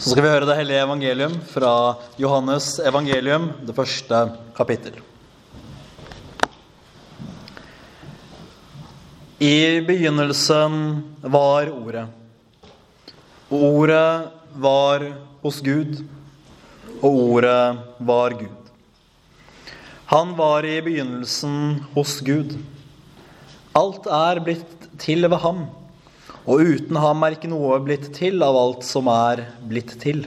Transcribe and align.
Så 0.00 0.14
skal 0.14 0.24
vi 0.24 0.30
høre 0.32 0.46
det 0.48 0.54
hellige 0.56 0.80
evangelium 0.80 1.32
fra 1.44 1.70
Johannes 2.16 2.78
evangelium, 2.88 3.50
det 3.68 3.74
første 3.76 4.20
kapittel. 4.56 4.94
I 9.44 9.82
begynnelsen 9.84 10.78
var 11.20 11.68
Ordet. 11.68 12.06
Ordet 13.52 14.30
var 14.56 15.04
hos 15.42 15.60
Gud, 15.60 16.00
og 17.02 17.20
Ordet 17.36 17.60
var 17.98 18.38
Gud. 18.40 18.72
Han 20.14 20.32
var 20.40 20.64
i 20.64 20.78
begynnelsen 20.80 21.82
hos 21.92 22.22
Gud. 22.24 22.56
Alt 23.76 24.08
er 24.08 24.40
blitt 24.48 24.88
til 25.04 25.28
ved 25.28 25.44
ham, 25.44 25.66
og 26.50 26.64
uten 26.66 26.98
ham 26.98 27.20
er 27.22 27.36
ikke 27.36 27.50
noe 27.50 27.76
blitt 27.84 28.08
til 28.16 28.42
av 28.42 28.56
alt 28.58 28.82
som 28.82 29.06
er 29.12 29.44
blitt 29.70 29.92
til. 30.02 30.24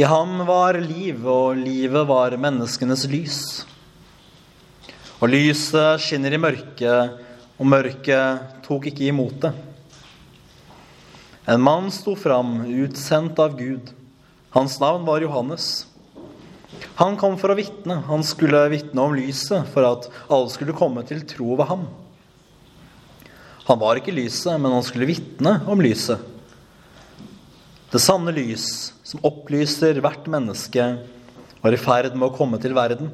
I 0.00 0.06
ham 0.08 0.46
var 0.48 0.78
liv, 0.80 1.26
og 1.28 1.58
livet 1.58 2.06
var 2.08 2.36
menneskenes 2.40 3.04
lys. 3.10 3.40
Og 5.18 5.28
lyset 5.34 6.00
skinner 6.00 6.32
i 6.32 6.40
mørket, 6.40 7.18
og 7.58 7.68
mørket 7.68 8.62
tok 8.64 8.88
ikke 8.88 9.10
imot 9.10 9.42
det. 9.44 9.52
En 11.50 11.60
mann 11.60 11.92
sto 11.92 12.16
fram, 12.16 12.62
utsendt 12.64 13.40
av 13.42 13.58
Gud. 13.60 13.92
Hans 14.56 14.78
navn 14.80 15.04
var 15.04 15.20
Johannes. 15.20 15.84
Han 17.02 17.18
kom 17.20 17.36
for 17.36 17.52
å 17.52 17.58
vitne. 17.58 18.00
Han 18.08 18.24
skulle 18.24 18.68
vitne 18.72 19.04
om 19.04 19.16
lyset, 19.18 19.68
for 19.74 19.84
at 19.84 20.08
alle 20.30 20.48
skulle 20.54 20.76
komme 20.78 21.04
til 21.08 21.26
tro 21.28 21.58
ved 21.58 21.68
ham. 21.74 21.88
Han 23.68 23.80
var 23.80 24.00
ikke 24.00 24.14
lyset, 24.16 24.54
men 24.56 24.72
han 24.72 24.84
skulle 24.86 25.10
vitne 25.10 25.58
om 25.68 25.80
lyset. 25.84 26.22
Det 27.92 28.00
sanne 28.00 28.32
lys, 28.32 28.94
som 29.04 29.20
opplyser 29.24 30.00
hvert 30.04 30.24
menneske, 30.28 30.86
var 31.60 31.74
i 31.74 31.80
ferd 31.80 32.14
med 32.16 32.30
å 32.30 32.36
komme 32.36 32.60
til 32.62 32.72
verden. 32.76 33.10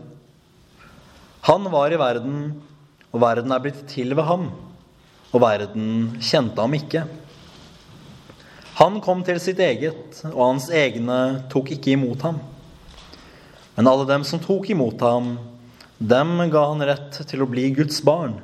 Han 1.49 1.67
var 1.73 1.91
i 1.91 1.99
verden, 1.99 2.39
og 3.11 3.23
verden 3.23 3.55
er 3.55 3.63
blitt 3.67 3.83
til 3.91 4.15
ved 4.15 4.27
ham, 4.31 4.49
og 5.35 5.43
verden 5.43 6.15
kjente 6.23 6.63
ham 6.63 6.79
ikke. 6.79 7.05
Han 8.79 9.03
kom 9.03 9.27
til 9.27 9.43
sitt 9.43 9.59
eget, 9.63 10.23
og 10.31 10.41
hans 10.41 10.71
egne 10.71 11.19
tok 11.51 11.75
ikke 11.75 11.95
imot 11.95 12.23
ham. 12.27 12.39
Men 13.75 13.91
alle 13.91 14.07
dem 14.07 14.23
som 14.27 14.43
tok 14.43 14.71
imot 14.71 15.03
ham, 15.03 15.35
dem 15.99 16.37
ga 16.51 16.67
han 16.71 16.83
rett 16.87 17.23
til 17.27 17.43
å 17.43 17.51
bli 17.51 17.73
Guds 17.75 17.99
barn, 18.07 18.39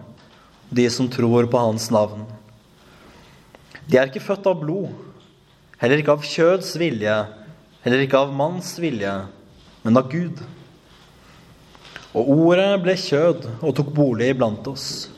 de 0.71 0.87
som 0.91 1.09
tror 1.11 1.47
på 1.51 1.59
hans 1.59 1.91
navn. 1.91 2.25
De 3.87 3.99
er 3.99 4.07
ikke 4.07 4.23
født 4.23 4.47
av 4.47 4.61
blod, 4.61 4.93
heller 5.81 6.01
ikke 6.01 6.15
av 6.15 6.27
kjøds 6.27 6.77
vilje, 6.79 7.17
heller 7.83 8.05
ikke 8.05 8.21
av 8.23 8.35
manns 8.37 8.77
vilje, 8.79 9.15
men 9.83 9.99
av 9.99 10.11
Gud. 10.13 10.39
Og 12.15 12.31
ordet 12.35 12.71
ble 12.85 12.95
kjød 12.99 13.49
og 13.59 13.75
tok 13.79 13.91
bolig 13.95 14.31
iblant 14.35 14.67
oss. 14.71 15.09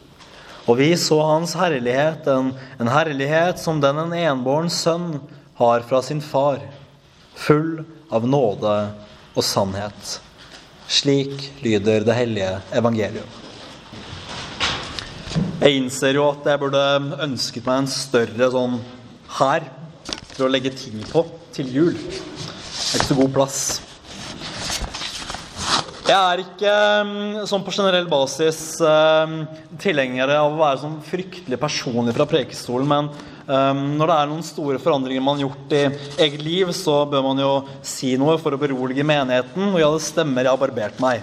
Og 0.69 0.79
vi 0.79 0.93
så 1.01 1.19
hans 1.27 1.57
herlighet, 1.59 2.29
en, 2.31 2.53
en 2.79 2.93
herlighet 2.93 3.61
som 3.61 3.81
den 3.83 3.99
en 3.99 4.17
enbåren 4.17 4.71
sønn 4.71 5.17
har 5.59 5.85
fra 5.89 6.03
sin 6.05 6.23
far, 6.25 6.63
full 7.35 7.83
av 8.13 8.29
nåde 8.29 8.77
og 9.35 9.45
sannhet. 9.45 10.19
Slik 10.87 11.51
lyder 11.65 12.07
det 12.07 12.17
hellige 12.17 12.59
evangelium. 12.77 13.42
Jeg 15.63 15.77
innser 15.79 16.17
jo 16.19 16.25
at 16.27 16.43
jeg 16.51 16.59
burde 16.59 16.81
ønsket 17.23 17.63
meg 17.69 17.85
en 17.85 17.87
større 17.87 18.49
sånn 18.51 18.73
her 19.37 19.63
til 20.33 20.49
å 20.49 20.51
legge 20.51 20.73
ting 20.75 20.99
på 21.07 21.23
til 21.55 21.71
jul. 21.71 21.93
Det 21.95 22.09
er 22.11 22.99
ikke 22.99 23.07
så 23.07 23.19
god 23.21 23.31
plass. 23.37 23.61
Jeg 26.03 26.19
er 26.19 26.43
ikke 26.43 26.75
sånn 27.47 27.63
på 27.63 27.77
generell 27.79 28.11
basis 28.11 28.59
tilhenger 29.87 30.35
av 30.35 30.51
å 30.51 30.59
være 30.65 30.83
sånn 30.83 30.99
fryktelig 31.07 31.63
personlig 31.63 32.19
fra 32.19 32.27
prekestolen, 32.35 32.91
men 32.91 33.15
når 34.03 34.11
det 34.11 34.19
er 34.19 34.31
noen 34.35 34.43
store 34.51 34.83
forandringer 34.83 35.23
man 35.23 35.39
har 35.39 35.47
gjort 35.47 35.79
i 35.79 35.87
eget 36.27 36.43
liv, 36.43 36.75
så 36.75 37.05
bør 37.07 37.23
man 37.31 37.39
jo 37.47 37.53
si 37.87 38.17
noe 38.19 38.35
for 38.43 38.51
å 38.51 38.59
berolige 38.67 39.07
menigheten. 39.07 39.71
Og 39.71 39.79
ja, 39.79 39.95
det 39.95 40.03
stemmer, 40.11 40.43
jeg 40.43 40.57
har 40.57 40.67
barbert 40.67 40.99
meg. 41.07 41.23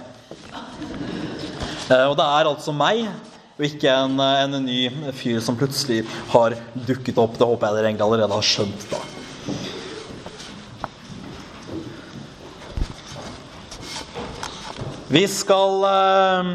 Og 1.92 2.16
det 2.16 2.24
er 2.40 2.48
altså 2.48 2.72
meg, 2.72 3.04
og 3.60 3.66
ikke 3.68 3.92
en, 3.92 4.16
en 4.16 4.54
ny 4.64 4.86
fyr 5.12 5.36
som 5.44 5.56
plutselig 5.60 6.00
har 6.32 6.54
dukket 6.88 7.18
opp. 7.20 7.34
Det 7.36 7.44
håper 7.44 7.66
jeg 7.66 7.76
dere 7.76 7.90
egentlig 7.90 8.06
allerede 8.06 8.38
har 8.38 8.46
skjønt, 8.48 8.86
da. 8.88 9.00
Vi 15.10 15.24
skal 15.28 15.84
eh, 15.90 16.50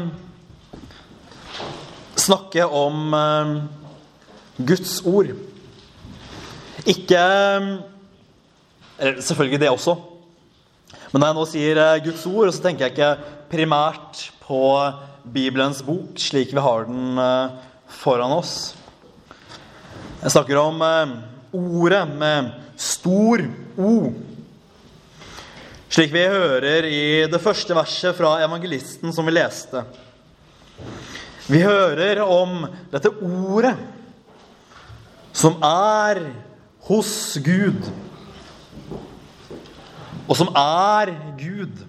snakke 2.26 2.66
om 2.66 3.14
eh, 3.14 3.54
Guds 4.66 4.98
ord. 5.06 5.30
Ikke 6.88 7.22
eller 8.96 9.20
Selvfølgelig 9.20 9.60
det 9.60 9.70
også. 9.70 9.94
Men 11.12 11.20
når 11.20 11.28
jeg 11.28 11.38
nå 11.38 11.50
sier 11.54 11.84
eh, 11.84 11.98
Guds 12.08 12.26
ord, 12.26 12.50
så 12.50 12.64
tenker 12.64 12.88
jeg 12.88 12.96
ikke 12.96 13.34
primært 13.52 14.30
på 14.42 14.64
Bibelens 15.26 15.82
bok 15.82 16.18
slik 16.22 16.52
vi 16.54 16.62
har 16.62 16.86
den 16.86 17.18
eh, 17.18 17.54
foran 17.98 18.34
oss. 18.36 18.76
Jeg 20.22 20.32
snakker 20.36 20.60
om 20.60 20.82
eh, 20.86 21.14
ordet 21.56 22.04
med 22.14 22.52
stor 22.78 23.42
O. 23.76 24.12
Slik 25.90 26.12
vi 26.14 26.22
hører 26.30 26.86
i 26.86 27.02
det 27.30 27.40
første 27.42 27.74
verset 27.74 28.14
fra 28.18 28.36
evangelisten 28.44 29.14
som 29.14 29.26
vi 29.26 29.34
leste. 29.34 29.82
Vi 31.46 31.62
hører 31.62 32.22
om 32.22 32.64
dette 32.92 33.10
ordet 33.22 33.74
som 35.36 35.58
er 35.66 36.22
hos 36.86 37.12
Gud, 37.44 37.90
og 40.26 40.34
som 40.38 40.54
er 40.54 41.12
Gud. 41.38 41.84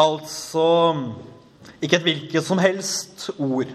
Altså 0.00 0.66
ikke 1.80 1.96
et 1.96 2.06
hvilket 2.06 2.44
som 2.44 2.60
helst 2.60 3.30
ord, 3.38 3.68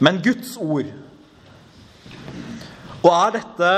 men 0.00 0.20
Guds 0.24 0.56
ord. 0.60 0.88
Og 3.00 3.10
er 3.12 3.38
dette 3.38 3.70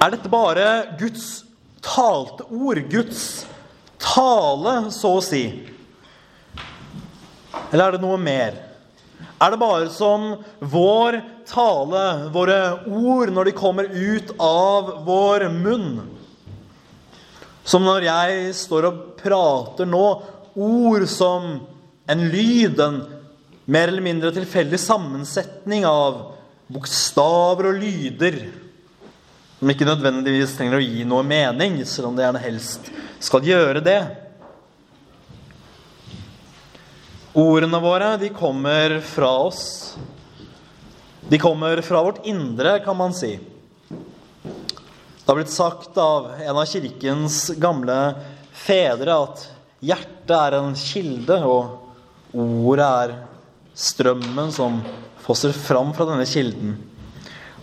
er 0.00 0.14
dette 0.14 0.30
bare 0.32 0.66
Guds 0.98 1.44
talte 1.84 2.46
ord? 2.48 2.78
Guds 2.88 3.44
tale, 4.00 4.88
så 4.94 5.16
å 5.18 5.24
si? 5.24 5.44
Eller 7.70 7.84
er 7.84 7.96
det 7.96 8.02
noe 8.02 8.16
mer? 8.18 8.56
Er 9.40 9.52
det 9.52 9.60
bare 9.60 9.90
som 9.92 10.38
vår 10.58 11.20
tale, 11.48 12.04
våre 12.32 12.60
ord, 12.88 13.30
når 13.32 13.50
de 13.50 13.56
kommer 13.56 13.92
ut 13.92 14.32
av 14.40 14.90
vår 15.06 15.46
munn? 15.52 16.00
Som 17.70 17.86
når 17.86 18.08
jeg 18.08 18.54
står 18.58 18.88
og 18.88 19.02
prater 19.20 19.86
nå, 19.86 20.06
ord 20.58 21.06
som 21.06 21.52
en 22.10 22.24
lyd, 22.32 22.80
en 22.82 23.04
mer 23.70 23.92
eller 23.92 24.02
mindre 24.02 24.32
tilfeldig 24.34 24.80
sammensetning 24.82 25.86
av 25.86 26.32
bokstaver 26.70 27.70
og 27.70 27.78
lyder 27.78 28.40
som 29.60 29.68
ikke 29.68 29.84
nødvendigvis 29.84 30.54
trenger 30.56 30.78
å 30.78 30.80
gi 30.80 31.02
noe 31.04 31.20
mening, 31.26 31.82
selv 31.84 32.08
om 32.08 32.14
det 32.16 32.24
gjerne 32.24 32.40
helst 32.40 32.86
skal 33.20 33.44
gjøre 33.44 33.82
det. 33.84 33.98
Ordene 37.36 37.80
våre, 37.84 38.14
de 38.16 38.30
kommer 38.32 38.96
fra 39.04 39.28
oss. 39.44 39.60
De 41.28 41.36
kommer 41.38 41.84
fra 41.84 42.00
vårt 42.08 42.24
indre, 42.24 42.78
kan 42.80 42.96
man 42.96 43.12
si. 43.12 43.34
Det 45.30 45.32
har 45.32 45.44
blitt 45.44 45.52
sagt 45.54 45.98
av 45.98 46.24
en 46.42 46.56
av 46.58 46.64
kirkens 46.66 47.52
gamle 47.62 47.96
fedre 48.50 49.14
at 49.14 49.44
hjertet 49.78 50.32
er 50.34 50.56
en 50.58 50.74
kilde, 50.74 51.36
og 51.46 52.34
ordet 52.66 52.88
er 52.88 53.14
strømmen 53.78 54.50
som 54.50 54.80
fosser 55.22 55.54
fram 55.54 55.94
fra 55.94 56.08
denne 56.10 56.26
kilden. 56.26 56.74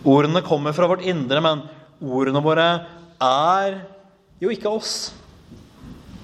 Ordene 0.00 0.40
kommer 0.48 0.72
fra 0.72 0.88
vårt 0.88 1.04
indre, 1.12 1.44
men 1.44 1.60
ordene 2.00 2.40
våre 2.48 2.66
er 3.20 3.80
jo 4.40 4.56
ikke 4.56 4.72
oss. 4.72 4.96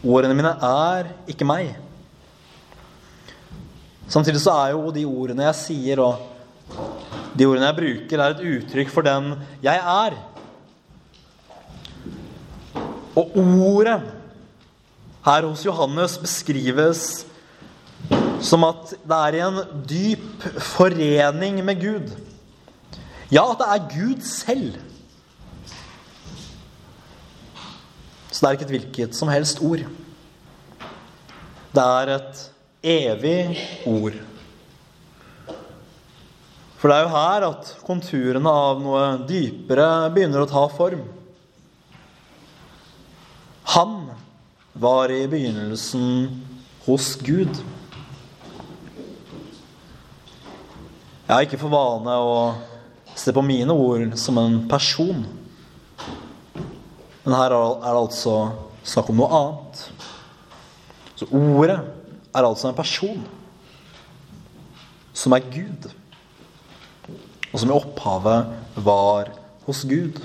Ordene 0.01 0.41
mine 0.41 0.57
er 0.65 1.13
ikke 1.29 1.45
meg. 1.45 1.75
Samtidig 4.09 4.41
så 4.49 4.57
er 4.63 4.79
jo 4.79 4.97
de 4.97 5.05
ordene 5.05 5.51
jeg 5.53 5.61
sier, 5.67 6.09
og 6.09 6.25
de 7.37 7.53
ordene 7.53 7.69
jeg 7.69 7.83
bruker, 7.85 8.17
er 8.17 8.31
et 8.33 8.47
uttrykk 8.63 8.97
for 8.97 9.05
den 9.05 9.35
jeg 9.61 9.77
er. 9.77 10.25
Og 13.15 13.37
ordet 13.39 14.01
her 15.25 15.47
hos 15.47 15.63
Johannes 15.65 16.19
beskrives 16.21 17.05
som 18.45 18.65
at 18.67 18.93
det 18.93 19.19
er 19.19 19.37
i 19.39 19.43
en 19.45 19.61
dyp 19.89 20.49
forening 20.75 21.63
med 21.65 21.81
Gud. 21.81 22.11
Ja, 23.33 23.47
at 23.51 23.61
det 23.63 23.69
er 23.71 23.87
Gud 23.95 24.27
selv. 24.27 24.77
Så 28.29 28.41
det 28.41 28.49
er 28.49 28.59
ikke 28.59 28.67
et 28.67 28.75
hvilket 28.75 29.17
som 29.17 29.31
helst 29.33 29.63
ord. 29.65 29.87
Det 31.75 31.83
er 31.83 32.15
et 32.19 32.45
evig 32.85 33.59
ord. 33.89 34.19
For 36.77 36.91
det 36.91 36.97
er 36.99 37.07
jo 37.07 37.13
her 37.15 37.47
at 37.49 37.69
konturene 37.87 38.51
av 38.51 38.83
noe 38.83 39.05
dypere 39.25 40.11
begynner 40.13 40.45
å 40.45 40.51
ta 40.51 40.67
form. 40.69 41.07
Han 43.75 44.11
var 44.73 45.11
i 45.11 45.29
begynnelsen 45.29 46.29
hos 46.87 47.17
Gud. 47.17 47.51
Jeg 51.27 51.33
har 51.35 51.43
ikke 51.43 51.59
for 51.59 51.75
vane 51.75 52.15
å 52.15 52.37
se 53.19 53.35
på 53.35 53.43
mine 53.43 53.75
ord 53.75 54.15
som 54.21 54.39
en 54.39 54.61
person. 54.71 55.25
Men 57.25 57.35
her 57.35 57.57
er 57.57 57.83
det 57.83 57.99
altså 57.99 58.37
snakk 58.87 59.11
om 59.11 59.19
noe 59.19 59.41
annet. 59.41 59.83
Så 61.19 61.27
ordet 61.35 61.81
er 62.31 62.47
altså 62.47 62.71
en 62.71 62.79
person 62.79 63.27
som 65.19 65.35
er 65.35 65.51
Gud 65.51 65.91
og 67.51 67.59
som 67.59 67.71
i 67.71 67.75
opphavet 67.75 68.79
var 68.87 69.35
hos 69.67 69.83
Gud. 69.91 70.23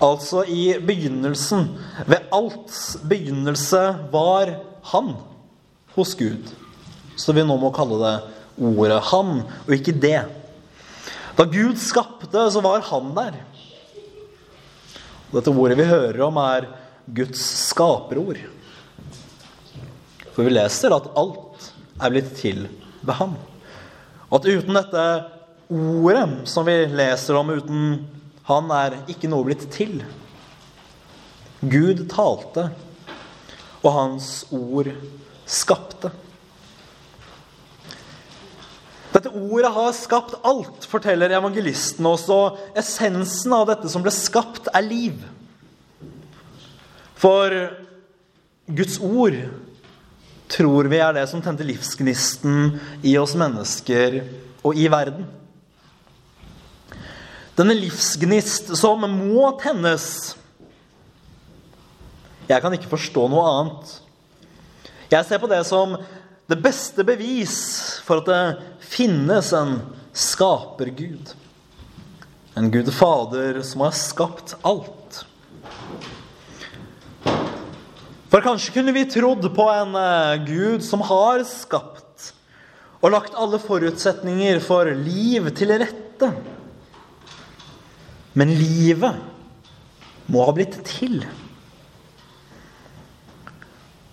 Altså 0.00 0.46
i 0.48 0.78
begynnelsen, 0.80 1.66
ved 2.08 2.30
alts 2.32 2.96
begynnelse, 3.04 3.82
var 4.12 4.54
Han 4.92 5.12
hos 5.94 6.14
Gud. 6.16 6.52
Så 7.20 7.34
vi 7.36 7.44
nå 7.44 7.56
må 7.60 7.68
kalle 7.76 7.98
det 8.00 8.14
ordet 8.56 9.00
Han, 9.10 9.42
og 9.66 9.74
ikke 9.76 9.92
det. 9.92 10.22
Da 11.36 11.44
Gud 11.44 11.76
skapte, 11.80 12.46
så 12.52 12.62
var 12.64 12.80
Han 12.88 13.12
der. 13.16 13.36
Dette 15.30 15.52
ordet 15.52 15.76
vi 15.78 15.86
hører 15.86 16.24
om, 16.26 16.40
er 16.42 16.70
Guds 17.06 17.42
skaperord. 17.68 18.40
For 20.32 20.46
vi 20.46 20.54
leser 20.54 20.94
at 20.96 21.10
alt 21.18 21.68
er 22.00 22.14
blitt 22.14 22.32
til 22.38 22.64
ved 23.04 23.14
ham. 23.18 23.36
At 24.32 24.46
uten 24.46 24.78
dette 24.78 25.04
ordet 25.70 26.48
som 26.50 26.66
vi 26.66 26.76
leser 26.88 27.38
om 27.38 27.52
uten 27.52 27.84
han, 28.50 28.70
er 28.74 28.98
ikke 29.10 29.30
noe 29.30 29.46
blitt 29.46 29.66
til. 29.74 30.00
Gud 31.60 32.06
talte, 32.10 32.70
og 33.80 33.94
hans 33.94 34.30
ord 34.52 34.90
skapte. 35.48 36.12
Dette 39.10 39.32
ordet 39.34 39.72
har 39.74 39.90
skapt 39.96 40.36
alt, 40.46 40.86
forteller 40.88 41.32
evangelisten 41.34 42.06
oss, 42.06 42.28
og 42.30 42.60
essensen 42.78 43.54
av 43.56 43.66
dette 43.72 43.90
som 43.90 44.04
ble 44.04 44.12
skapt, 44.14 44.70
er 44.72 44.86
liv. 44.86 45.24
For 47.20 47.52
Guds 48.70 49.00
ord 49.02 49.36
tror 50.50 50.88
vi 50.90 51.00
er 51.02 51.14
det 51.18 51.26
som 51.30 51.42
tente 51.42 51.66
livsgnisten 51.66 52.78
i 53.06 53.16
oss 53.20 53.34
mennesker 53.38 54.22
og 54.62 54.78
i 54.78 54.86
verden. 54.90 55.26
Denne 57.60 57.74
livsgnist 57.76 58.70
som 58.80 59.02
må 59.04 59.50
tennes. 59.60 60.04
Jeg 62.48 62.62
kan 62.64 62.72
ikke 62.72 62.88
forstå 62.88 63.26
noe 63.28 63.48
annet. 63.50 63.90
Jeg 65.12 65.26
ser 65.28 65.40
på 65.42 65.50
det 65.50 65.58
som 65.68 65.92
det 66.48 66.56
beste 66.64 67.04
bevis 67.04 67.58
for 68.06 68.22
at 68.22 68.30
det 68.30 68.86
finnes 68.94 69.50
en 69.52 69.74
skapergud. 70.16 71.34
En 72.56 72.70
Gud 72.72 72.88
Fader 72.96 73.60
som 73.66 73.84
har 73.84 73.92
skapt 73.98 74.54
alt. 74.64 75.18
For 78.30 78.46
kanskje 78.46 78.72
kunne 78.78 78.94
vi 78.96 79.04
trodd 79.10 79.44
på 79.52 79.66
en 79.74 80.00
eh, 80.00 80.46
Gud 80.48 80.86
som 80.86 81.04
har 81.04 81.44
skapt 81.44 82.30
og 83.02 83.12
lagt 83.12 83.36
alle 83.36 83.60
forutsetninger 83.60 84.62
for 84.64 84.88
liv 84.96 85.52
til 85.60 85.76
rette. 85.82 86.32
Men 88.40 88.54
livet 88.56 90.30
må 90.32 90.44
ha 90.46 90.52
blitt 90.56 90.78
til. 90.88 91.20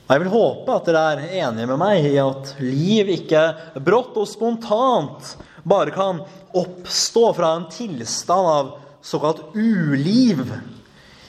Og 0.07 0.13
Jeg 0.13 0.23
vil 0.23 0.31
håpe 0.31 0.75
at 0.75 0.87
dere 0.87 1.03
er 1.13 1.23
enige 1.45 1.67
med 1.69 1.79
meg 1.79 2.07
i 2.09 2.15
at 2.19 2.53
liv 2.63 3.11
ikke 3.17 3.43
brått 3.83 4.15
og 4.19 4.27
spontant 4.27 5.33
bare 5.67 5.91
kan 5.95 6.21
oppstå 6.55 7.25
fra 7.35 7.53
en 7.57 7.67
tilstand 7.71 8.51
av 8.51 8.73
såkalt 9.03 9.41
uliv. 9.55 10.45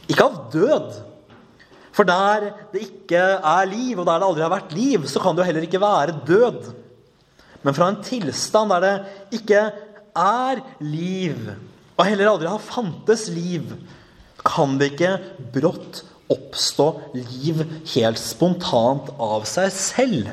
Ikke 0.07 0.27
av 0.27 0.39
død. 0.55 0.93
For 1.95 2.07
der 2.07 2.53
det 2.73 2.85
ikke 2.87 3.23
er 3.43 3.67
liv, 3.67 3.99
og 3.99 4.07
der 4.07 4.21
det 4.23 4.29
aldri 4.29 4.45
har 4.47 4.55
vært 4.55 4.77
liv, 4.77 5.07
så 5.11 5.23
kan 5.23 5.35
det 5.35 5.43
jo 5.43 5.49
heller 5.51 5.67
ikke 5.67 5.83
være 5.83 6.21
død. 6.29 6.69
Men 7.67 7.75
fra 7.75 7.91
en 7.91 7.99
tilstand 8.07 8.71
der 8.71 8.87
det 8.87 9.41
ikke 9.41 9.65
er 10.19 10.63
liv, 10.79 11.51
og 11.99 12.07
heller 12.07 12.31
aldri 12.31 12.51
har 12.51 12.63
fantes 12.63 13.27
liv, 13.35 13.73
kan 14.47 14.77
det 14.79 14.93
ikke 14.93 15.17
brått 15.55 16.05
oppstå 16.31 16.87
liv 17.17 17.65
helt 17.95 18.21
spontant 18.21 19.11
av 19.19 19.47
seg 19.51 19.73
selv. 19.75 20.31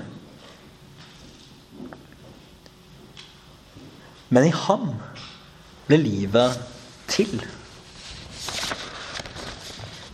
Men 4.30 4.48
i 4.50 4.54
ham 4.66 4.92
ble 5.88 6.00
livet 6.02 6.60
til. 7.10 7.34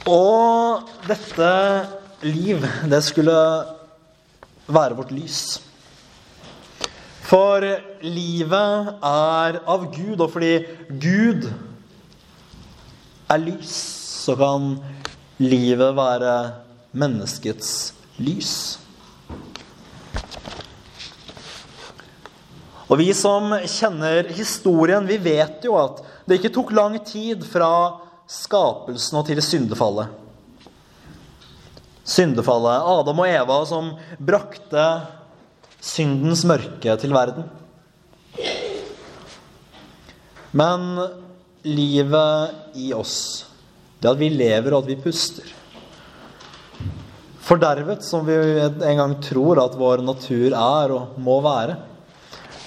Og 0.07 0.88
dette 1.07 1.51
liv, 2.27 2.63
det 2.92 3.01
skulle 3.06 3.36
være 4.71 4.98
vårt 4.98 5.13
lys. 5.15 5.42
For 7.31 7.63
livet 8.04 8.88
er 9.07 9.57
av 9.63 9.86
Gud, 9.94 10.19
og 10.19 10.33
fordi 10.33 10.66
Gud 11.00 11.45
er 13.31 13.39
lys, 13.39 13.72
så 14.25 14.36
kan 14.36 14.74
livet 15.39 15.95
være 15.95 16.33
menneskets 16.92 17.94
lys. 18.19 18.56
Og 22.92 23.00
vi 23.00 23.07
som 23.16 23.56
kjenner 23.63 24.27
historien, 24.36 25.07
vi 25.07 25.16
vet 25.24 25.63
jo 25.63 25.77
at 25.80 26.04
det 26.27 26.42
ikke 26.42 26.51
tok 26.58 26.75
lang 26.75 27.00
tid 27.08 27.48
fra 27.48 27.72
skapelsen 28.27 29.22
og 29.22 29.29
til 29.32 29.39
syndefallet. 29.39 30.12
Syndefallet, 32.03 32.84
Adam 32.91 33.24
og 33.24 33.32
Eva 33.32 33.62
som 33.72 33.94
brakte 34.20 34.84
syndens 35.81 36.45
mørke 36.45 36.95
til 37.01 37.13
verden. 37.15 37.47
Men 40.53 40.85
livet 41.65 42.77
i 42.77 42.91
oss, 42.93 43.47
det 44.01 44.11
at 44.11 44.19
vi 44.19 44.29
lever 44.33 44.73
og 44.73 44.83
at 44.83 44.91
vi 44.91 45.01
puster 45.01 45.57
Fordervet, 47.41 48.03
som 48.05 48.23
vi 48.23 48.35
en 48.61 49.00
gang 49.00 49.13
tror 49.19 49.59
at 49.59 49.73
vår 49.75 50.03
natur 50.05 50.53
er 50.55 50.91
og 50.95 51.17
må 51.19 51.39
være. 51.43 51.73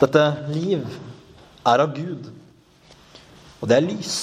Dette 0.01 0.25
liv 0.51 0.83
er 1.65 1.81
av 1.81 1.95
Gud, 1.95 2.27
og 3.63 3.71
det 3.71 3.79
er 3.79 3.87
lys. 3.87 4.17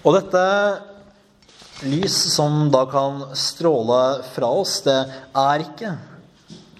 Og 0.00 0.16
dette 0.16 0.42
lys 1.82 2.16
som 2.34 2.68
da 2.72 2.84
kan 2.90 3.22
stråle 3.36 4.22
fra 4.34 4.50
oss, 4.62 4.80
det 4.84 4.98
er 5.36 5.64
ikke 5.64 5.94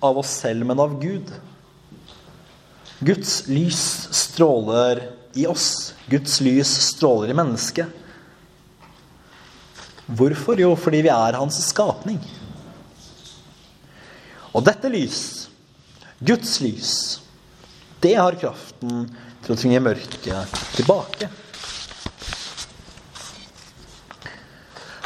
av 0.01 0.19
oss 0.21 0.33
selv, 0.43 0.67
men 0.67 0.81
av 0.81 0.97
Gud. 1.01 1.31
Guds 3.01 3.47
lys 3.49 3.81
stråler 4.13 5.07
i 5.33 5.47
oss. 5.49 5.95
Guds 6.11 6.41
lys 6.45 6.73
stråler 6.91 7.33
i 7.33 7.37
mennesket. 7.37 7.97
Hvorfor? 10.11 10.59
Jo, 10.61 10.75
fordi 10.77 11.05
vi 11.07 11.13
er 11.13 11.39
hans 11.39 11.61
skapning. 11.69 12.19
Og 14.51 14.65
dette 14.67 14.91
lys, 14.91 15.23
Guds 16.19 16.59
lys, 16.61 16.95
det 18.03 18.17
har 18.19 18.37
kraften 18.41 19.07
til 19.45 19.55
å 19.55 19.59
tvinge 19.61 19.85
mørket 19.85 20.59
tilbake. 20.75 21.31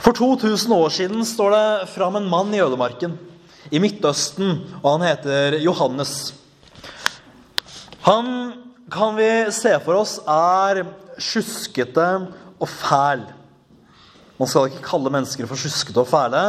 For 0.04 0.12
2000 0.12 0.72
år 0.76 0.90
siden 0.92 1.24
står 1.24 1.54
det 1.54 1.86
fram 1.94 2.18
en 2.18 2.26
mann 2.28 2.50
i 2.52 2.60
ødemarken 2.60 3.14
i 3.72 3.80
Midtøsten, 3.80 4.58
og 4.82 4.98
han 4.98 5.06
heter 5.06 5.56
Johannes. 5.64 6.34
Han 8.04 8.26
kan 8.92 9.16
vi 9.16 9.30
se 9.56 9.72
for 9.80 10.02
oss 10.02 10.18
er 10.28 10.82
sjuskete 11.16 12.04
og 12.60 12.68
fæl. 12.68 13.24
Man 14.36 14.50
skal 14.50 14.68
ikke 14.68 14.84
kalle 14.84 15.12
mennesker 15.14 15.48
for 15.48 15.56
sjuskete 15.56 16.02
og 16.02 16.10
fæle, 16.10 16.42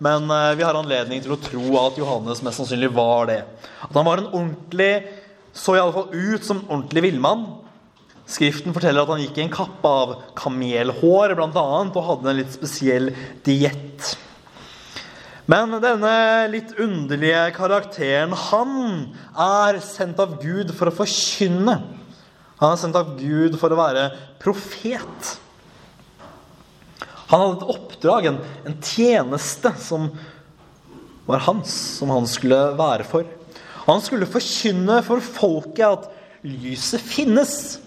men 0.00 0.32
eh, 0.32 0.54
vi 0.56 0.64
har 0.64 0.78
anledning 0.78 1.20
til 1.20 1.36
å 1.36 1.40
tro 1.42 1.66
at 1.82 2.00
Johannes 2.00 2.40
mest 2.40 2.62
sannsynlig 2.62 2.94
var 2.96 3.28
det. 3.28 3.42
At 3.84 3.92
han 3.92 4.08
var 4.08 4.22
en 4.22 4.32
ordentlig 4.32 4.94
så 5.52 5.76
i 5.76 5.82
alle 5.82 5.92
fall 5.92 6.08
ut 6.16 6.48
som 6.48 6.62
en 6.62 6.70
ordentlig 6.70 7.10
villmann. 7.10 7.44
Skriften 8.32 8.72
forteller 8.72 9.04
at 9.04 9.12
han 9.12 9.20
gikk 9.20 9.38
i 9.38 9.44
en 9.44 9.52
kappe 9.52 9.88
av 9.88 10.12
kamelhår 10.38 11.34
blant 11.36 11.56
annet, 11.58 11.96
og 11.98 12.06
hadde 12.08 12.30
en 12.30 12.38
litt 12.40 12.54
spesiell 12.54 13.10
diett. 13.44 14.14
Men 15.50 15.74
denne 15.82 16.12
litt 16.52 16.72
underlige 16.80 17.48
karakteren, 17.56 18.32
han 18.48 18.72
er 19.36 19.80
sendt 19.84 20.22
av 20.22 20.38
Gud 20.40 20.72
for 20.76 20.88
å 20.88 20.96
forkynne. 21.02 21.76
Han 22.62 22.72
er 22.72 22.80
sendt 22.80 22.96
av 22.96 23.16
Gud 23.18 23.58
for 23.60 23.74
å 23.74 23.80
være 23.80 24.06
profet. 24.40 25.32
Han 27.32 27.42
hadde 27.42 27.58
et 27.58 27.70
oppdrag, 27.74 28.30
en, 28.30 28.40
en 28.68 28.78
tjeneste, 28.80 29.74
som 29.82 30.08
var 31.26 31.42
hans, 31.48 31.74
som 31.98 32.12
han 32.14 32.28
skulle 32.30 32.60
være 32.78 33.06
for. 33.08 33.26
Han 33.88 34.02
skulle 34.04 34.30
forkynne 34.30 35.00
for 35.04 35.22
folket 35.24 35.86
at 35.88 36.10
lyset 36.46 37.02
finnes, 37.02 37.81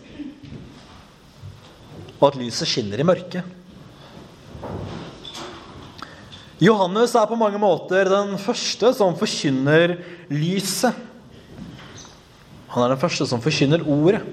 og 2.20 2.30
at 2.30 2.40
lyset 2.40 2.70
skinner 2.70 3.02
i 3.02 3.08
mørket. 3.08 3.44
Johannes 6.64 7.12
er 7.20 7.28
på 7.28 7.36
mange 7.36 7.60
måter 7.60 8.08
den 8.08 8.38
første 8.40 8.94
som 8.96 9.18
forkynner 9.20 9.98
lyset. 10.32 10.96
Han 12.72 12.86
er 12.86 12.94
den 12.94 13.02
første 13.02 13.28
som 13.28 13.44
forkynner 13.44 13.84
ordet. 13.84 14.24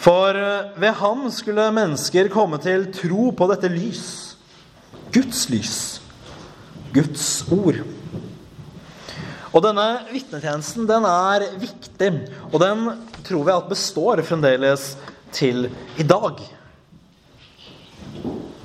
For 0.00 0.38
ved 0.80 0.94
ham 0.96 1.26
skulle 1.34 1.66
mennesker 1.74 2.30
komme 2.32 2.60
til 2.62 2.86
tro 2.94 3.30
på 3.36 3.48
dette 3.50 3.68
lys. 3.68 4.04
Guds 5.12 5.48
lys. 5.50 5.74
Guds 6.94 7.26
ord. 7.50 7.82
Og 9.50 9.62
denne 9.66 9.86
vitnetjenesten 10.12 10.86
den 10.86 11.06
er 11.10 11.48
viktig, 11.58 12.10
og 12.52 12.60
den 12.62 12.84
tror 13.26 13.46
vi 13.46 13.54
at 13.54 13.70
består 13.70 14.22
fremdeles 14.26 14.92
til 15.34 15.68
i 16.00 16.06
dag. 16.06 16.40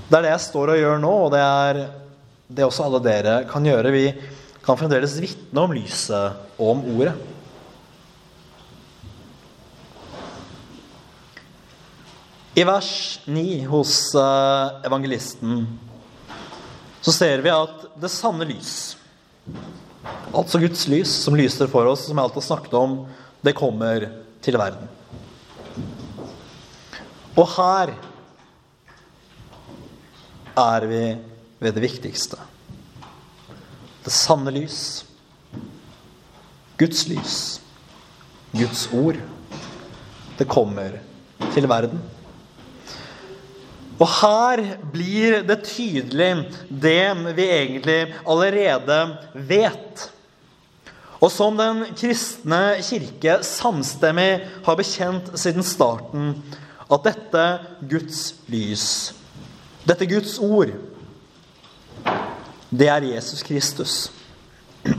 Det 0.05 0.17
er 0.17 0.25
det 0.25 0.33
jeg 0.33 0.43
står 0.45 0.73
og 0.73 0.81
gjør 0.81 0.99
nå, 1.01 1.13
og 1.25 1.31
det 1.33 1.43
er 1.43 1.79
det 2.47 2.65
også 2.65 2.85
alle 2.85 3.01
dere 3.05 3.37
kan 3.49 3.65
gjøre. 3.65 3.93
Vi 3.93 4.05
kan 4.65 4.77
fremdeles 4.77 5.17
vitne 5.21 5.63
om 5.65 5.73
lyset 5.73 6.59
og 6.59 6.75
om 6.75 6.83
ordet. 6.95 7.15
I 12.55 12.63
vers 12.63 12.91
9 13.27 13.65
hos 13.67 13.97
eh, 14.15 14.85
evangelisten 14.87 15.65
så 17.03 17.11
ser 17.11 17.43
vi 17.43 17.51
at 17.51 17.81
det 17.99 18.09
sanne 18.13 18.47
lys 18.47 18.95
Altså 20.35 20.59
Guds 20.63 20.85
lys, 20.87 21.11
som 21.25 21.35
lyser 21.37 21.69
for 21.71 21.87
oss, 21.87 22.05
som 22.07 22.17
jeg 22.17 22.23
alltid 22.23 22.41
har 22.41 22.47
snakket 22.47 22.73
om, 22.79 22.95
det 23.45 23.53
kommer 23.55 24.07
til 24.43 24.57
verden. 24.59 24.87
Og 27.35 27.47
her 27.57 27.91
er 30.55 30.85
vi 30.87 31.03
ved 31.59 31.75
det 31.75 31.83
viktigste. 31.83 32.39
Det 34.05 34.13
sanne 34.13 34.53
lys. 34.55 35.03
Guds 36.79 37.07
lys. 37.11 37.37
Guds 38.55 38.87
ord. 38.95 39.19
Det 40.39 40.47
kommer 40.47 40.95
til 41.51 41.67
verden. 41.67 41.99
Og 43.99 44.07
her 44.21 44.61
blir 44.91 45.41
det 45.47 45.61
tydelig 45.67 46.31
det 46.69 47.35
vi 47.35 47.47
egentlig 47.51 48.01
allerede 48.27 48.99
vet. 49.33 50.09
Og 51.23 51.31
som 51.31 51.55
den 51.59 51.83
kristne 51.95 52.75
kirke 52.83 53.39
samstemmig 53.47 54.43
har 54.65 54.79
bekjent 54.79 55.31
siden 55.39 55.63
starten, 55.63 56.35
at 56.85 57.07
dette 57.07 57.45
Guds 57.89 58.19
lys, 58.51 59.13
dette 59.85 60.05
Guds 60.09 60.37
ord, 60.39 60.73
det 62.69 62.89
er 62.91 63.07
Jesus 63.13 63.43
Kristus. 63.45 63.93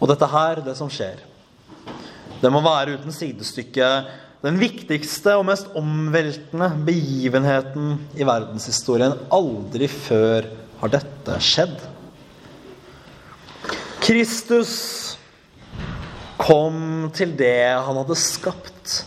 Og 0.00 0.08
dette 0.08 0.28
her, 0.30 0.60
det 0.64 0.76
som 0.78 0.90
skjer, 0.92 1.20
det 2.40 2.52
må 2.52 2.60
være 2.64 2.96
uten 2.98 3.14
sidestykke 3.14 3.88
den 4.44 4.58
viktigste 4.60 5.32
og 5.38 5.46
mest 5.48 5.72
omveltende 5.78 6.68
begivenheten 6.86 7.96
i 8.14 8.26
verdenshistorien. 8.26 9.16
Aldri 9.34 9.88
før 9.90 10.46
har 10.82 10.92
dette 10.92 11.38
skjedd. 11.42 11.76
Kristus 14.04 14.76
kom 16.38 17.08
til 17.16 17.32
det 17.38 17.74
han 17.74 17.96
hadde 17.98 18.18
skapt. 18.20 19.00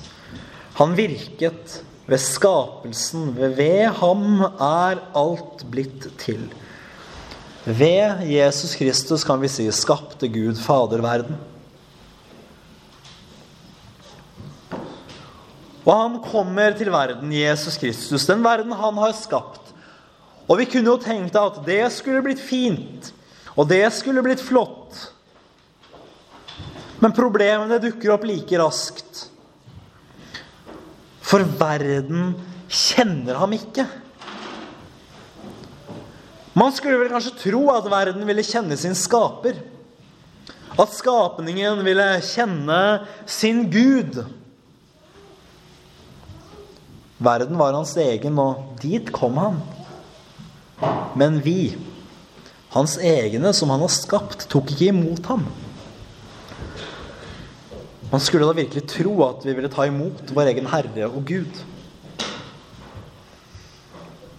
Han 0.79 0.95
virket 0.95 1.81
ved 2.07 2.21
skapelsen. 2.24 3.33
Ved 3.36 3.91
ham 4.00 4.45
er 4.48 5.01
alt 5.17 5.65
blitt 5.71 6.07
til. 6.21 6.48
Ved 7.67 8.24
Jesus 8.29 8.77
Kristus 8.79 9.25
kan 9.27 9.41
vi 9.41 9.51
si 9.51 9.67
skapte 9.75 10.29
Gud 10.31 10.57
faderverden. 10.63 11.36
Og 15.83 15.95
han 15.95 16.17
kommer 16.21 16.75
til 16.77 16.91
verden, 16.93 17.31
Jesus 17.33 17.77
Kristus, 17.81 18.27
den 18.29 18.43
verden 18.45 18.71
han 18.77 18.98
har 19.01 19.15
skapt. 19.17 19.71
Og 20.50 20.59
vi 20.59 20.67
kunne 20.69 20.91
jo 20.91 21.00
tenkt 21.01 21.38
at 21.39 21.62
det 21.65 21.81
skulle 21.93 22.24
blitt 22.25 22.41
fint. 22.41 23.12
Og 23.55 23.67
det 23.69 23.83
skulle 23.95 24.24
blitt 24.25 24.43
flott. 24.43 25.09
Men 27.00 27.15
problemene 27.15 27.79
dukker 27.81 28.13
opp 28.15 28.25
like 28.27 28.59
raskt. 28.59 29.28
For 31.29 31.45
verden 31.59 32.33
kjenner 32.69 33.38
ham 33.38 33.53
ikke. 33.53 33.86
Man 36.57 36.74
skulle 36.74 36.98
vel 36.98 37.12
kanskje 37.12 37.36
tro 37.38 37.67
at 37.75 37.86
verden 37.91 38.25
ville 38.25 38.45
kjenne 38.45 38.77
sin 38.79 38.98
skaper. 38.98 39.59
At 40.79 40.95
skapningen 40.95 41.83
ville 41.86 42.07
kjenne 42.25 42.79
sin 43.29 43.67
Gud. 43.69 44.24
Verden 47.19 47.59
var 47.59 47.75
hans 47.75 47.93
egen, 48.00 48.39
og 48.39 48.79
dit 48.81 49.12
kom 49.13 49.38
han. 49.38 49.62
Men 51.19 51.41
vi 51.43 51.75
hans 52.74 52.95
egne, 52.98 53.51
som 53.53 53.69
han 53.74 53.83
har 53.83 53.91
skapt, 53.91 54.48
tok 54.50 54.71
ikke 54.74 54.93
imot 54.93 55.29
ham. 55.29 55.45
Man 58.10 58.22
skulle 58.25 58.48
da 58.48 58.56
virkelig 58.58 58.88
tro 58.89 59.12
at 59.28 59.44
vi 59.46 59.54
ville 59.54 59.70
ta 59.70 59.86
imot 59.86 60.32
vår 60.34 60.50
egen 60.50 60.70
Herre 60.72 61.10
og 61.12 61.22
Gud. 61.30 61.60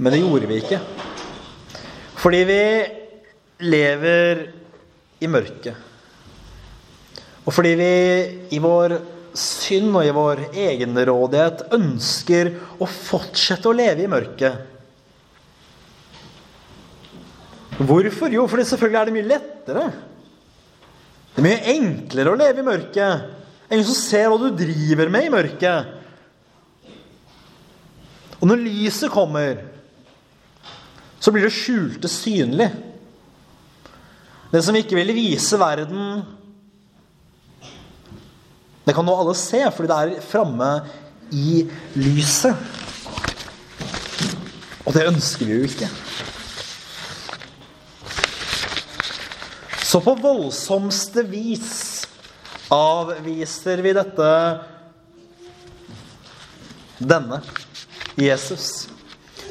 Men 0.00 0.10
det 0.10 0.22
gjorde 0.24 0.48
vi 0.50 0.58
ikke. 0.58 0.80
Fordi 2.18 2.40
vi 2.48 2.64
lever 3.70 4.42
i 5.22 5.30
mørket. 5.30 5.86
Og 7.46 7.54
fordi 7.54 7.76
vi 7.78 7.94
i 8.56 8.60
vår 8.60 8.98
synd 9.38 9.94
og 9.94 10.02
i 10.02 10.14
vår 10.18 10.44
egenrådighet 10.50 11.68
ønsker 11.76 12.50
å 12.82 12.90
fortsette 12.90 13.70
å 13.70 13.76
leve 13.76 14.02
i 14.02 14.10
mørket. 14.10 14.66
Hvorfor? 17.78 18.32
Jo, 18.34 18.48
fordi 18.50 18.66
selvfølgelig 18.68 19.00
er 19.00 19.08
det 19.08 19.14
mye 19.14 19.30
lettere. 19.30 19.90
Det 21.30 21.38
er 21.38 21.46
mye 21.46 21.76
enklere 21.78 22.32
å 22.34 22.40
leve 22.40 22.60
i 22.60 22.66
mørket. 22.66 23.36
Ingen 23.70 23.86
som 23.86 23.94
ser 23.94 24.26
hva 24.26 24.38
du 24.40 24.48
driver 24.58 25.10
med 25.14 25.28
i 25.28 25.30
mørket. 25.30 25.90
Og 28.40 28.48
når 28.50 28.64
lyset 28.64 29.12
kommer, 29.12 29.60
så 31.20 31.30
blir 31.30 31.44
det 31.46 31.54
skjulte 31.54 32.10
synlig. 32.10 32.70
Det 34.50 34.64
som 34.66 34.74
ikke 34.74 34.96
ville 34.98 35.14
vise 35.14 35.58
verden 35.60 36.24
Det 38.82 38.94
kan 38.96 39.06
nå 39.06 39.12
alle 39.14 39.36
se, 39.38 39.60
fordi 39.70 39.86
det 39.86 39.98
er 40.00 40.24
framme 40.24 40.70
i 41.30 41.60
lyset. 41.94 42.56
Og 44.82 44.96
det 44.96 45.06
ønsker 45.06 45.46
vi 45.46 45.58
jo 45.60 45.68
ikke. 45.68 45.90
Så 49.84 50.00
på 50.02 50.16
voldsomste 50.18 51.22
vis 51.28 51.99
avviser 52.70 53.82
vi 53.82 53.92
dette 53.96 54.30
denne 57.00 57.40
Jesus 58.20 58.88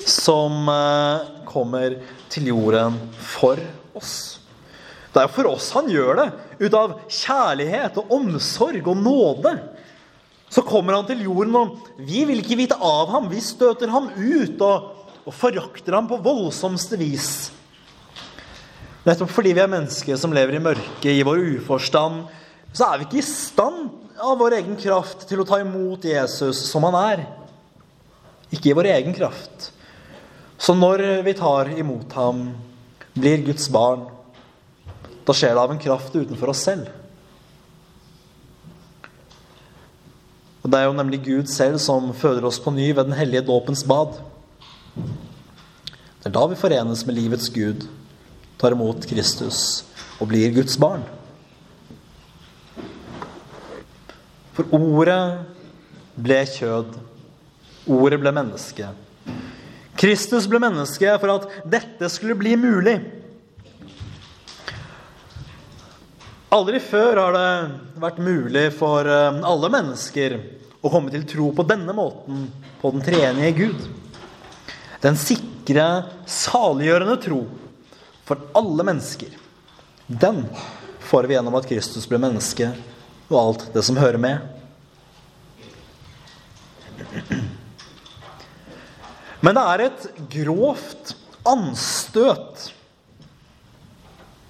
som 0.08 0.70
eh, 0.70 1.28
kommer 1.50 1.98
til 2.30 2.52
jorden 2.52 2.96
for 3.20 3.60
oss. 3.98 4.14
Det 5.10 5.22
er 5.22 5.28
jo 5.28 5.34
for 5.34 5.50
oss 5.52 5.72
han 5.74 5.90
gjør 5.90 6.22
det. 6.22 6.28
Ut 6.62 6.78
av 6.78 6.96
kjærlighet 7.10 7.98
og 8.00 8.16
omsorg 8.20 8.88
og 8.88 8.98
nåde. 9.02 9.54
Så 10.50 10.64
kommer 10.66 10.96
han 10.98 11.06
til 11.06 11.22
jorden, 11.28 11.56
og 11.56 12.02
vi 12.02 12.24
vil 12.26 12.42
ikke 12.42 12.58
vite 12.58 12.78
av 12.82 13.10
ham. 13.14 13.30
Vi 13.30 13.42
støter 13.44 13.92
ham 13.94 14.10
ut 14.16 14.62
og, 14.66 14.90
og 15.26 15.36
forakter 15.36 15.98
ham 15.98 16.10
på 16.10 16.22
voldsomste 16.26 16.98
vis. 17.02 17.30
Nettopp 19.06 19.32
fordi 19.32 19.54
vi 19.58 19.62
er 19.64 19.72
mennesker 19.72 20.18
som 20.20 20.34
lever 20.36 20.58
i 20.58 20.64
mørket, 20.64 21.12
i 21.14 21.26
vår 21.26 21.42
uforstand, 21.58 22.26
så 22.74 22.86
er 22.86 23.00
vi 23.00 23.08
ikke 23.08 23.22
i 23.22 23.26
stand 23.26 23.90
av 24.20 24.38
vår 24.40 24.60
egen 24.60 24.78
kraft 24.80 25.26
til 25.30 25.42
å 25.42 25.48
ta 25.48 25.60
imot 25.62 26.06
Jesus 26.06 26.62
som 26.70 26.86
han 26.88 26.98
er. 27.00 27.26
Ikke 28.54 28.72
i 28.72 28.78
vår 28.78 28.92
egen 28.94 29.16
kraft. 29.16 29.72
Så 30.60 30.76
når 30.76 31.24
vi 31.26 31.34
tar 31.38 31.72
imot 31.80 32.14
ham, 32.18 32.50
blir 33.16 33.46
Guds 33.48 33.70
barn, 33.72 34.08
da 35.26 35.36
skjer 35.36 35.54
det 35.56 35.62
av 35.62 35.74
en 35.74 35.82
kraft 35.82 36.16
utenfor 36.16 36.52
oss 36.52 36.64
selv. 36.68 36.90
Og 40.64 40.70
Det 40.70 40.80
er 40.80 40.90
jo 40.90 40.98
nemlig 40.98 41.22
Gud 41.26 41.50
selv 41.50 41.80
som 41.82 42.12
føder 42.14 42.46
oss 42.46 42.60
på 42.62 42.74
ny 42.76 42.92
ved 42.92 43.08
den 43.08 43.18
hellige 43.18 43.48
dåpens 43.48 43.86
bad. 43.88 44.20
Det 46.20 46.28
er 46.28 46.36
da 46.36 46.44
vi 46.52 46.60
forenes 46.60 47.06
med 47.08 47.16
livets 47.16 47.48
Gud, 47.50 47.88
tar 48.60 48.76
imot 48.76 49.08
Kristus 49.08 49.86
og 50.20 50.28
blir 50.30 50.52
Guds 50.54 50.76
barn. 50.78 51.06
For 54.60 54.74
ordet 54.76 55.46
ble 56.20 56.42
kjød. 56.44 56.98
Ordet 57.96 58.18
ble 58.20 58.34
menneske. 58.36 58.90
Kristus 60.00 60.50
ble 60.52 60.60
menneske 60.60 61.14
for 61.22 61.32
at 61.32 61.46
dette 61.64 62.10
skulle 62.12 62.36
bli 62.36 62.58
mulig. 62.60 62.98
Aldri 66.52 66.82
før 66.84 67.22
har 67.22 67.38
det 67.38 68.02
vært 68.04 68.20
mulig 68.26 68.66
for 68.76 69.08
eh, 69.08 69.40
alle 69.48 69.72
mennesker 69.72 70.36
å 70.84 70.92
komme 70.92 71.14
til 71.14 71.24
tro 71.30 71.54
på 71.56 71.68
denne 71.70 71.96
måten 71.96 72.50
på 72.82 72.92
den 72.92 73.06
treenige 73.06 73.56
Gud. 73.62 73.88
Den 75.00 75.16
sikre, 75.24 75.88
saliggjørende 76.28 77.20
tro 77.24 77.46
for 78.28 78.44
alle 78.60 78.92
mennesker. 78.92 79.32
Den 80.08 80.44
får 81.08 81.32
vi 81.32 81.40
gjennom 81.40 81.56
at 81.62 81.72
Kristus 81.72 82.12
ble 82.12 82.20
menneske, 82.20 82.74
og 83.30 83.40
alt 83.40 83.68
det 83.74 83.84
som 83.86 84.00
hører 84.00 84.18
med. 84.22 84.42
Men 89.40 89.56
det 89.56 89.64
er 89.64 89.86
et 89.86 90.08
grovt 90.34 91.14
anstøt 91.48 92.68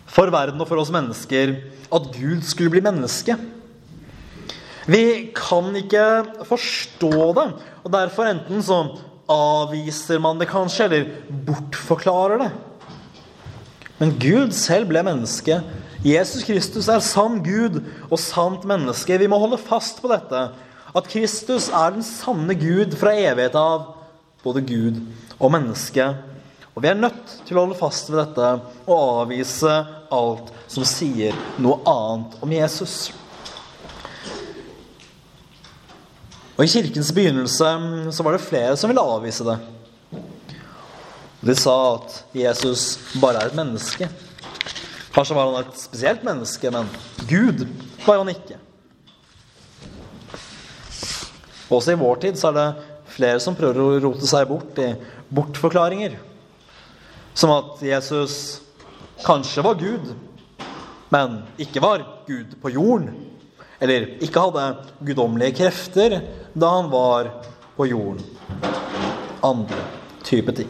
for 0.09 0.31
verden 0.33 0.59
og 0.59 0.67
for 0.69 0.81
oss 0.81 0.91
mennesker 0.93 1.53
at 1.93 2.07
Gud 2.15 2.41
skulle 2.47 2.73
bli 2.73 2.81
menneske. 2.83 3.35
Vi 4.89 5.03
kan 5.37 5.69
ikke 5.77 6.05
forstå 6.49 7.11
det, 7.37 7.45
og 7.83 7.93
derfor 7.93 8.31
enten 8.31 8.63
så 8.65 8.79
avviser 9.29 10.21
man 10.21 10.39
det 10.41 10.49
kanskje, 10.49 10.87
eller 10.87 11.11
bortforklarer 11.45 12.41
det. 12.41 12.49
Men 13.99 14.15
Gud 14.17 14.55
selv 14.57 14.89
ble 14.89 15.03
menneske. 15.05 15.59
Jesus 16.05 16.45
Kristus 16.47 16.87
er 16.87 17.01
sann 17.03 17.41
Gud 17.43 17.81
og 18.07 18.19
sant 18.23 18.63
menneske. 18.67 19.17
Vi 19.19 19.27
må 19.27 19.39
holde 19.41 19.59
fast 19.59 19.99
på 19.99 20.11
dette. 20.11 20.47
At 20.95 21.09
Kristus 21.11 21.67
er 21.69 21.91
den 21.93 22.05
sanne 22.07 22.55
Gud 22.55 22.95
fra 22.97 23.11
evighet 23.19 23.57
av 23.59 23.89
både 24.43 24.63
Gud 24.63 25.01
og 25.37 25.51
menneske. 25.51 26.05
Og 26.71 26.83
vi 26.85 26.87
er 26.87 27.01
nødt 27.01 27.33
til 27.43 27.57
å 27.57 27.65
holde 27.65 27.77
fast 27.77 28.07
ved 28.07 28.21
dette 28.21 28.51
og 28.87 28.95
avvise 28.95 29.73
alt 30.15 30.53
som 30.71 30.87
sier 30.87 31.35
noe 31.59 31.81
annet 31.83 32.39
om 32.39 32.55
Jesus. 32.55 33.09
Og 36.55 36.63
I 36.63 36.71
kirkens 36.71 37.11
begynnelse 37.15 37.73
så 38.15 38.23
var 38.23 38.35
det 38.35 38.45
flere 38.47 38.79
som 38.79 38.91
ville 38.91 39.03
avvise 39.03 39.43
det. 39.47 39.59
De 41.43 41.55
sa 41.55 41.75
at 41.97 42.17
Jesus 42.35 42.97
bare 43.19 43.43
er 43.43 43.51
et 43.51 43.59
menneske. 43.59 44.07
Kanskje 45.13 45.35
var 45.35 45.49
han 45.49 45.65
et 45.65 45.79
spesielt 45.79 46.23
menneske, 46.25 46.71
men 46.71 46.89
Gud 47.29 47.65
var 48.05 48.21
han 48.21 48.31
ikke. 48.31 48.59
Også 51.69 51.93
i 51.93 51.99
vår 51.99 52.21
tid 52.23 52.39
så 52.39 52.49
er 52.49 52.57
det 52.57 52.67
flere 53.13 53.41
som 53.43 53.57
prøver 53.57 53.81
å 53.81 53.99
rote 54.05 54.29
seg 54.29 54.47
bort 54.49 54.79
i 54.81 54.91
bortforklaringer. 55.33 56.17
Som 57.37 57.53
at 57.53 57.81
Jesus 57.85 58.35
kanskje 59.25 59.63
var 59.65 59.77
Gud, 59.79 60.13
men 61.13 61.41
ikke 61.61 61.83
var 61.83 62.05
Gud 62.27 62.57
på 62.61 62.73
jorden. 62.73 63.13
Eller 63.79 64.09
ikke 64.23 64.43
hadde 64.43 64.65
guddommelige 65.07 65.61
krefter 65.61 66.19
da 66.53 66.73
han 66.75 66.89
var 66.91 67.31
på 67.77 67.87
jorden. 67.89 68.21
Andre 69.45 69.85
type 70.25 70.53
ting. 70.57 70.69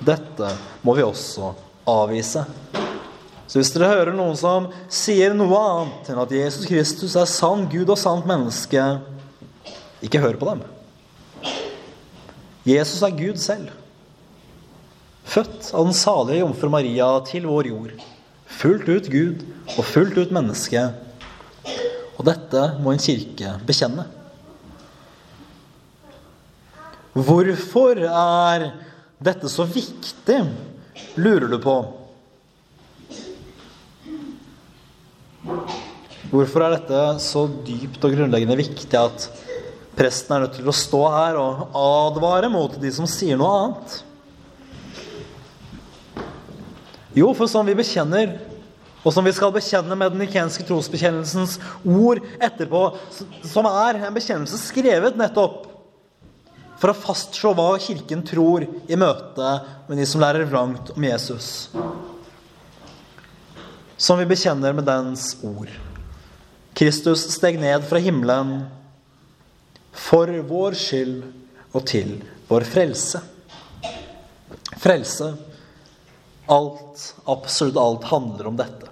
Dette 0.00 0.54
må 0.82 0.96
vi 0.96 1.06
også 1.06 1.52
avvise. 1.88 2.44
Så 3.50 3.58
hvis 3.58 3.72
dere 3.74 3.88
hører 3.90 4.14
noen 4.14 4.36
som 4.38 4.68
sier 4.86 5.32
noe 5.34 5.58
annet 5.58 6.12
enn 6.12 6.20
at 6.22 6.34
Jesus 6.34 6.68
Kristus 6.70 7.16
er 7.18 7.26
sann 7.26 7.64
Gud 7.72 7.90
og 7.90 7.98
sant 7.98 8.28
menneske, 8.30 8.84
ikke 10.06 10.20
hør 10.22 10.38
på 10.38 10.52
dem. 10.52 10.62
Jesus 12.68 13.02
er 13.02 13.16
Gud 13.18 13.42
selv. 13.42 13.72
Født 15.26 15.72
av 15.74 15.88
den 15.88 15.98
salige 15.98 16.44
jomfru 16.44 16.70
Maria 16.70 17.10
til 17.26 17.50
vår 17.50 17.72
jord. 17.72 18.06
Fullt 18.60 18.86
ut 18.86 19.10
Gud 19.10 19.44
og 19.74 19.84
fullt 19.88 20.22
ut 20.22 20.34
menneske. 20.34 20.86
Og 22.20 22.26
dette 22.30 22.64
må 22.84 22.94
en 22.94 23.02
kirke 23.02 23.58
bekjenne. 23.66 24.06
Hvorfor 27.18 27.98
er 28.06 28.70
dette 29.18 29.50
så 29.50 29.66
viktig, 29.66 30.44
lurer 31.18 31.50
du 31.50 31.58
på. 31.58 31.80
Hvorfor 36.30 36.64
er 36.66 36.76
dette 36.76 37.04
så 37.24 37.46
dypt 37.66 38.02
og 38.04 38.12
grunnleggende 38.14 38.58
viktig 38.60 38.98
at 39.00 39.30
Presten 40.00 40.32
er 40.32 40.44
nødt 40.44 40.54
til 40.56 40.68
å 40.70 40.72
stå 40.72 41.00
her 41.12 41.36
og 41.36 41.74
advare 41.76 42.48
mot 42.48 42.76
de 42.80 42.92
som 42.94 43.08
sier 43.10 43.36
noe 43.36 43.50
annet. 43.58 43.96
Jo, 47.18 47.32
for 47.34 47.50
som 47.50 47.66
vi 47.66 47.74
bekjenner, 47.76 48.36
og 49.02 49.12
som 49.12 49.26
vi 49.26 49.34
skal 49.34 49.52
bekjenne 49.52 49.96
med 49.98 50.14
den 50.14 50.24
ikenske 50.24 50.64
trosbekjennelsens 50.68 51.58
ord 51.82 52.22
etterpå, 52.38 52.84
som 53.50 53.66
er 53.68 53.98
en 54.06 54.16
bekjennelse 54.16 54.60
skrevet 54.62 55.18
nettopp 55.20 55.66
for 56.80 56.92
å 56.92 56.96
fastslå 56.96 57.52
hva 57.58 57.74
Kirken 57.82 58.22
tror 58.24 58.64
i 58.64 58.96
møte 58.96 59.52
med 59.88 60.00
de 60.00 60.06
som 60.08 60.22
lærer 60.22 60.48
vrangt 60.48 60.94
om 60.94 61.08
Jesus. 61.10 61.68
Som 64.00 64.18
vi 64.18 64.24
bekjenner 64.26 64.72
med 64.72 64.86
dens 64.88 65.34
ord. 65.44 65.68
Kristus 66.72 67.26
steg 67.34 67.58
ned 67.60 67.84
fra 67.84 68.00
himmelen 68.00 68.62
for 69.92 70.30
vår 70.48 70.76
skyld 70.80 71.18
og 71.76 71.84
til 71.90 72.14
vår 72.48 72.64
frelse. 72.64 73.20
Frelse. 74.80 75.28
Alt, 76.48 77.10
absolutt 77.28 77.76
alt, 77.82 78.06
handler 78.08 78.48
om 78.48 78.56
dette. 78.56 78.88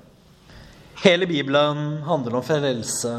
Hele 1.01 1.25
Bibelen 1.31 2.03
handler 2.05 2.37
om 2.37 2.45
frelse. 2.45 3.15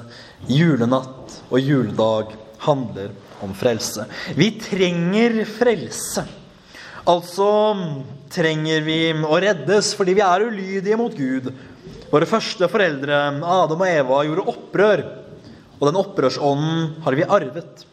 Julenatt 0.46 1.40
og 1.50 1.58
juledag 1.58 2.36
handler 2.68 3.18
om 3.42 3.58
frelse. 3.58 4.06
Vi 4.38 4.52
trenger 4.62 5.42
frelse. 5.58 6.28
Altså 7.10 7.50
trenger 8.30 8.86
vi 8.86 9.00
å 9.26 9.42
reddes 9.42 9.96
fordi 9.98 10.20
vi 10.20 10.26
er 10.28 10.46
ulydige 10.46 11.02
mot 11.02 11.18
Gud. 11.18 11.50
Våre 12.10 12.26
første 12.30 12.68
foreldre, 12.72 13.18
Adam 13.46 13.84
og 13.86 13.90
Eva, 13.90 14.22
gjorde 14.26 14.48
opprør 14.50 15.04
og 15.80 15.88
den 15.88 16.00
opprørsånden 16.00 17.04
har 17.06 17.16
vi 17.16 17.24
arvet. 17.24 17.86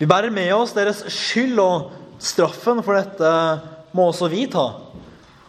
Vi 0.00 0.08
bærer 0.08 0.32
med 0.32 0.50
oss 0.56 0.72
deres 0.76 1.04
skyld, 1.12 1.58
og 1.60 1.90
straffen 2.22 2.80
for 2.84 2.96
dette 2.96 3.32
må 3.94 4.08
også 4.08 4.30
vi 4.32 4.46
ta. 4.50 4.64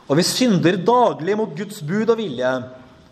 Og 0.05 0.19
vi 0.19 0.25
synder 0.27 0.77
daglig 0.85 1.37
mot 1.39 1.55
Guds 1.55 1.79
bud 1.85 2.11
og 2.11 2.19
vilje. 2.19 2.51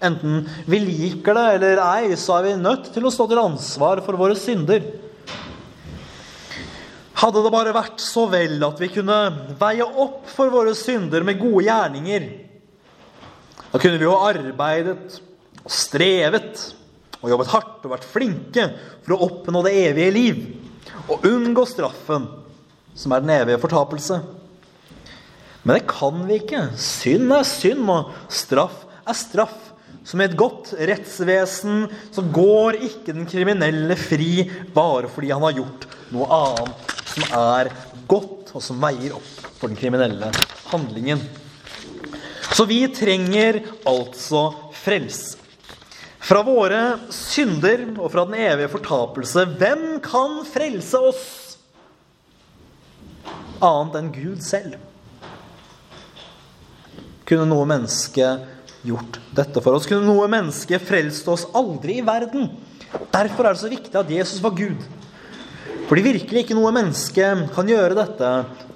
Enten 0.03 0.43
vi 0.67 0.81
liker 0.83 1.37
det 1.37 1.45
eller 1.55 1.81
ei, 1.85 2.11
så 2.19 2.37
er 2.37 2.49
vi 2.49 2.59
nødt 2.59 2.91
til 2.93 3.07
å 3.07 3.13
stå 3.13 3.29
til 3.31 3.41
ansvar 3.41 4.03
for 4.03 4.19
våre 4.19 4.35
synder. 4.37 4.83
Hadde 7.23 7.43
det 7.45 7.53
bare 7.53 7.75
vært 7.75 8.03
så 8.03 8.25
vel 8.27 8.59
at 8.67 8.81
vi 8.83 8.91
kunne 8.91 9.19
veie 9.61 9.85
opp 9.87 10.27
for 10.33 10.51
våre 10.51 10.75
synder 10.75 11.23
med 11.23 11.39
gode 11.39 11.63
gjerninger, 11.69 12.27
da 13.73 13.81
kunne 13.81 13.97
vi 13.97 14.05
jo 14.05 14.13
arbeidet 14.21 15.17
og 15.63 15.71
strevet 15.73 16.67
og 17.23 17.31
jobbet 17.31 17.49
hardt 17.55 17.85
og 17.87 17.95
vært 17.95 18.05
flinke 18.05 18.67
for 19.01 19.15
å 19.15 19.25
oppnå 19.25 19.63
det 19.65 19.73
evige 19.87 20.13
liv 20.13 20.41
og 21.09 21.25
unngå 21.25 21.65
straffen, 21.67 22.27
som 22.93 23.15
er 23.15 23.23
den 23.23 23.33
evige 23.33 23.61
fortapelse. 23.63 24.19
Men 25.63 25.79
det 25.79 25.87
kan 25.89 26.21
vi 26.27 26.37
ikke. 26.41 26.67
Synd 26.77 27.33
er 27.33 27.45
synd, 27.47 27.89
og 27.89 28.11
straff 28.31 28.83
er 29.07 29.17
straff. 29.17 29.57
Som 30.03 30.19
i 30.19 30.27
et 30.27 30.35
godt 30.37 30.73
rettsvesen 30.75 31.85
så 32.11 32.23
går 32.35 32.77
ikke 32.89 33.15
den 33.15 33.27
kriminelle 33.29 33.95
fri 33.97 34.43
bare 34.75 35.09
fordi 35.11 35.31
han 35.31 35.45
har 35.47 35.55
gjort 35.61 35.87
noe 36.11 36.27
annet 36.37 36.91
som 37.13 37.37
er 37.39 37.71
godt, 38.09 38.51
og 38.53 38.61
som 38.61 38.81
veier 38.83 39.15
opp 39.15 39.31
for 39.57 39.71
den 39.71 39.79
kriminelle 39.79 40.29
handlingen. 40.69 41.23
Så 42.53 42.65
vi 42.69 42.83
trenger 42.93 43.61
altså 43.89 44.51
frelse. 44.77 45.39
Fra 46.23 46.39
våre 46.45 46.81
synder 47.11 47.81
og 47.97 48.07
fra 48.13 48.23
den 48.29 48.37
evige 48.39 48.71
fortapelse. 48.71 49.43
Hvem 49.59 49.97
kan 50.03 50.37
frelse 50.47 51.01
oss 51.09 51.23
annet 53.63 53.97
enn 53.99 54.11
Gud 54.15 54.43
selv? 54.45 54.77
Kunne 57.27 57.47
noe 57.49 57.67
menneske 57.67 58.29
gjort 58.83 59.19
dette 59.35 59.63
for 59.63 59.75
oss? 59.75 59.87
Kunne 59.89 60.07
noe 60.07 60.29
menneske 60.31 60.79
frelst 60.79 61.27
oss? 61.31 61.47
Aldri 61.55 61.99
i 61.99 62.05
verden. 62.05 62.51
Derfor 63.11 63.47
er 63.47 63.55
det 63.55 63.63
så 63.63 63.71
viktig 63.71 63.99
at 63.99 64.11
Jesus 64.11 64.43
var 64.43 64.55
Gud. 64.55 64.79
Fordi 65.93 66.07
virkelig 66.07 66.41
ikke 66.41 66.55
noe 66.57 66.71
menneske 66.73 67.25
kan 67.53 67.67
gjøre 67.69 67.93
dette. 67.93 68.29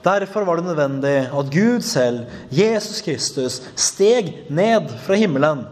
Derfor 0.05 0.43
var 0.45 0.59
det 0.59 0.67
nødvendig 0.67 1.15
at 1.33 1.47
Gud 1.49 1.81
selv, 1.81 2.27
Jesus 2.53 2.99
Kristus, 3.01 3.55
steg 3.73 4.29
ned 4.53 4.93
fra 5.01 5.17
himmelen. 5.17 5.63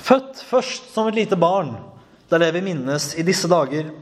Født 0.00 0.40
først 0.48 0.94
som 0.94 1.10
et 1.10 1.20
lite 1.20 1.36
barn, 1.36 1.74
det 2.24 2.38
er 2.38 2.46
det 2.46 2.54
vi 2.56 2.64
minnes 2.70 3.10
i 3.20 3.26
disse 3.28 3.52
dager. 3.52 3.92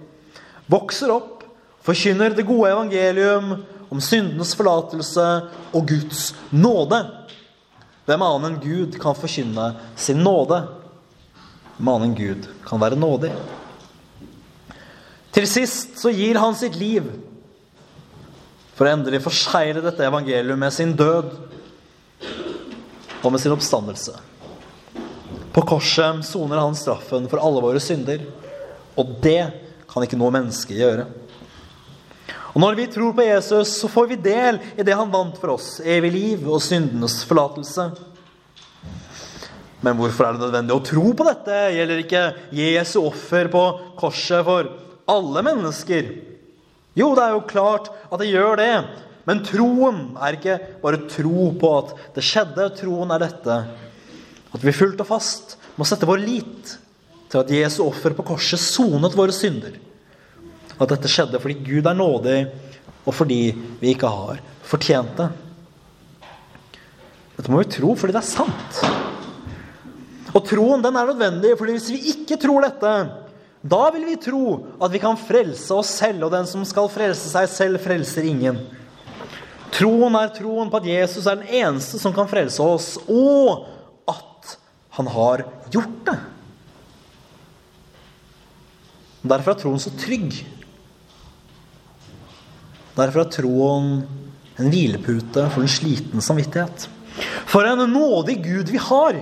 Vokser 0.70 1.10
opp, 1.10 1.42
forkynner 1.82 2.30
det 2.30 2.46
gode 2.46 2.70
evangelium 2.70 3.56
om 3.90 3.98
syndenes 3.98 4.54
forlatelse 4.54 5.28
og 5.74 5.90
Guds 5.90 6.28
nåde. 6.54 7.02
Hvem 8.06 8.28
annen 8.30 8.52
enn 8.52 8.62
Gud 8.62 9.02
kan 9.02 9.18
forkynne 9.18 9.72
sin 9.98 10.22
nåde? 10.22 10.68
Hvem 11.80 11.96
annen 11.96 12.12
enn 12.12 12.20
Gud 12.22 12.52
kan 12.62 12.86
være 12.86 13.02
nådig? 13.08 13.34
Til 15.34 15.46
sist 15.48 15.98
så 16.00 16.12
gir 16.14 16.38
han 16.40 16.56
sitt 16.56 16.76
liv 16.78 17.08
for 18.78 18.86
å 18.86 18.94
endelig 18.94 19.20
forsegle 19.24 19.82
dette 19.82 20.06
evangeliet 20.06 20.58
med 20.58 20.72
sin 20.74 20.94
død 20.96 21.32
og 23.18 23.30
med 23.34 23.42
sin 23.42 23.54
oppstandelse. 23.54 24.14
På 25.52 25.64
korset 25.66 26.22
soner 26.26 26.60
han 26.62 26.76
straffen 26.78 27.26
for 27.30 27.42
alle 27.42 27.62
våre 27.64 27.82
synder, 27.82 28.22
og 28.98 29.16
det 29.24 29.40
kan 29.90 30.04
ikke 30.04 30.18
noe 30.20 30.34
menneske 30.34 30.76
gjøre. 30.78 31.08
Og 32.54 32.62
Når 32.62 32.76
vi 32.78 32.86
tror 32.90 33.12
på 33.14 33.26
Jesus, 33.26 33.74
så 33.80 33.90
får 33.90 34.06
vi 34.12 34.22
del 34.22 34.58
i 34.78 34.86
det 34.86 34.94
han 34.96 35.10
vant 35.12 35.36
for 35.38 35.56
oss, 35.58 35.78
evig 35.84 36.12
liv 36.14 36.46
og 36.48 36.62
syndenes 36.64 37.20
forlatelse. 37.28 37.90
Men 39.84 39.98
hvorfor 39.98 40.26
er 40.26 40.34
det 40.34 40.46
nødvendig 40.46 40.74
å 40.74 40.82
tro 40.86 41.12
på 41.14 41.26
dette? 41.26 41.58
Gjelder 41.76 42.02
ikke 42.02 42.22
Jesu 42.58 42.96
offer 43.04 43.50
på 43.52 43.64
korset 43.98 44.42
for 44.46 44.70
alle 45.08 45.44
mennesker? 45.46 46.10
Jo, 46.98 47.12
det 47.16 47.24
er 47.24 47.36
jo 47.36 47.46
klart 47.48 47.90
at 48.08 48.18
det 48.20 48.30
gjør 48.30 48.58
det. 48.60 48.72
Men 49.28 49.42
troen 49.44 50.00
er 50.24 50.38
ikke 50.38 50.56
bare 50.82 51.04
tro 51.10 51.50
på 51.60 51.72
at 51.82 51.94
det 52.16 52.24
skjedde. 52.24 52.70
Troen 52.78 53.12
er 53.14 53.24
dette. 53.26 53.58
At 54.56 54.64
vi 54.64 54.74
fullt 54.74 55.02
og 55.04 55.10
fast 55.10 55.58
må 55.78 55.86
sette 55.86 56.08
vår 56.08 56.22
lit 56.22 56.78
til 57.28 57.42
at 57.42 57.52
Jesu 57.52 57.82
offer 57.84 58.16
på 58.16 58.24
korset 58.30 58.60
sonet 58.62 59.16
våre 59.16 59.34
synder. 59.36 59.76
At 60.78 60.88
dette 60.94 61.10
skjedde 61.12 61.40
fordi 61.42 61.58
Gud 61.66 61.86
er 61.90 61.98
nådig, 61.98 62.38
og 63.04 63.14
fordi 63.14 63.42
vi 63.80 63.92
ikke 63.92 64.08
har 64.10 64.40
fortjent 64.68 65.12
det. 65.18 65.28
Dette 67.36 67.52
må 67.52 67.60
vi 67.62 67.70
tro 67.76 67.94
fordi 67.98 68.16
det 68.16 68.22
er 68.22 68.30
sant. 68.32 68.80
Og 70.34 70.44
troen 70.48 70.82
den 70.84 70.96
er 70.96 71.08
nødvendig, 71.12 71.54
fordi 71.58 71.76
hvis 71.76 71.92
vi 71.92 72.00
ikke 72.14 72.40
tror 72.40 72.64
dette, 72.64 72.94
da 73.62 73.88
vil 73.90 74.04
vi 74.06 74.16
tro 74.22 74.42
at 74.78 74.92
vi 74.92 75.00
kan 75.02 75.18
frelse 75.18 75.74
oss 75.74 75.90
selv, 75.98 76.26
og 76.26 76.34
den 76.34 76.46
som 76.46 76.64
skal 76.68 76.90
frelse 76.92 77.30
seg 77.32 77.48
selv, 77.50 77.80
frelser 77.82 78.28
ingen. 78.30 78.60
Troen 79.74 80.14
er 80.18 80.30
troen 80.34 80.70
på 80.70 80.80
at 80.80 80.88
Jesus 80.88 81.26
er 81.26 81.40
den 81.40 81.50
eneste 81.62 81.98
som 82.00 82.14
kan 82.14 82.30
frelse 82.30 82.62
oss, 82.62 82.92
og 83.10 83.66
at 84.08 84.54
han 84.98 85.10
har 85.14 85.44
gjort 85.74 85.98
det. 86.06 86.18
Derfor 89.28 89.52
er 89.52 89.60
troen 89.60 89.82
så 89.82 89.92
trygg. 89.98 90.38
Derfor 92.98 93.22
er 93.24 93.34
troen 93.34 93.90
en 94.58 94.70
hvilepute 94.70 95.44
for 95.52 95.62
en 95.62 95.70
sliten 95.70 96.22
samvittighet. 96.24 96.86
For 97.50 97.66
en 97.66 97.82
nådig 97.90 98.38
Gud 98.46 98.70
vi 98.70 98.80
har! 98.82 99.18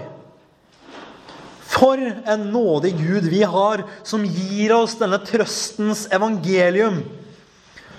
For 1.77 2.01
en 2.01 2.47
nådig 2.53 2.95
Gud 2.97 3.29
vi 3.29 3.43
har, 3.43 3.85
som 4.03 4.25
gir 4.25 4.73
oss 4.73 4.97
denne 4.97 5.19
trøstens 5.21 6.07
evangelium, 6.15 7.03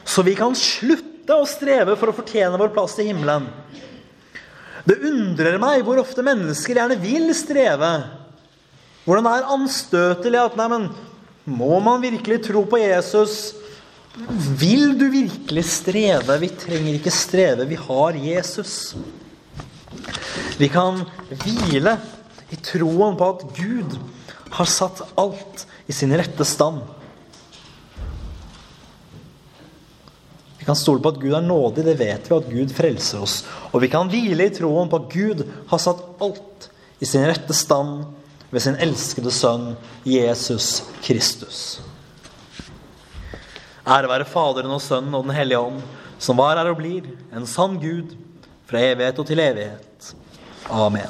så 0.07 0.23
vi 0.25 0.33
kan 0.39 0.55
slutte 0.57 1.35
å 1.35 1.45
streve 1.45 1.97
for 1.99 2.09
å 2.09 2.15
fortjene 2.15 2.57
vår 2.57 2.71
plass 2.73 2.95
i 3.03 3.09
himmelen. 3.09 3.45
Det 4.87 4.97
undrer 5.03 5.59
meg 5.59 5.83
hvor 5.85 5.99
ofte 5.99 6.23
mennesker 6.25 6.79
gjerne 6.79 6.97
vil 7.01 7.29
streve. 7.35 7.91
Hvordan 9.03 9.27
det 9.27 9.35
er 9.35 9.53
anstøtelig 9.57 10.41
at 10.41 10.57
nei, 10.59 10.69
men, 10.73 10.89
Må 11.47 11.77
man 11.79 12.01
virkelig 12.03 12.41
tro 12.43 12.65
på 12.67 12.79
Jesus? 12.81 13.53
Vil 14.59 14.97
du 14.99 15.05
virkelig 15.13 15.63
streve? 15.69 16.35
Vi 16.41 16.49
trenger 16.59 16.97
ikke 16.97 17.13
streve, 17.13 17.67
vi 17.69 17.77
har 17.79 18.17
Jesus. 18.19 18.97
Vi 20.59 20.67
kan 20.73 21.05
hvile 21.29 21.93
i 22.49 22.60
troen 22.63 23.17
på 23.19 23.31
at 23.33 23.43
Gud 23.57 23.97
har 24.55 24.69
satt 24.69 25.01
alt 25.19 25.65
i 25.88 25.95
sin 25.95 26.13
rette 26.17 26.45
stand. 26.47 26.79
Vi 30.57 30.67
kan 30.67 30.75
stole 30.75 31.03
på 31.03 31.13
at 31.13 31.19
Gud 31.21 31.36
er 31.36 31.43
nådig, 31.43 31.83
det 31.88 31.97
vet 31.99 32.29
vi, 32.29 32.38
at 32.38 32.51
Gud 32.51 32.75
frelser 32.75 33.23
oss. 33.23 33.41
Og 33.71 33.81
vi 33.83 33.91
kan 33.91 34.10
hvile 34.12 34.47
i 34.47 34.55
troen 34.55 34.89
på 34.91 35.01
at 35.01 35.12
Gud 35.13 35.43
har 35.71 35.81
satt 35.83 36.03
alt 36.23 36.69
i 36.99 37.07
sin 37.07 37.25
rette 37.27 37.55
stand 37.55 38.07
ved 38.49 38.63
sin 38.63 38.79
elskede 38.79 39.31
sønn 39.31 39.75
Jesus 40.07 40.81
Kristus. 41.03 41.79
Ære 43.88 44.10
være 44.12 44.27
Faderen 44.27 44.73
og 44.75 44.83
Sønnen 44.83 45.15
og 45.15 45.27
Den 45.27 45.36
hellige 45.36 45.60
ånd, 45.60 45.79
som 46.19 46.39
var, 46.39 46.57
er 46.60 46.71
og 46.71 46.79
blir, 46.79 47.07
en 47.31 47.47
sann 47.47 47.77
Gud, 47.79 48.15
fra 48.67 48.81
evighet 48.83 49.19
og 49.21 49.29
til 49.29 49.39
evighet. 49.39 50.12
Amen. 50.67 51.07